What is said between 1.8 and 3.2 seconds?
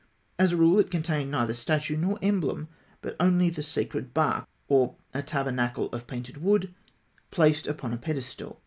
nor emblem, but